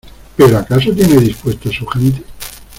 [0.35, 2.23] ¿pero acaso tiene dispuesta su gente?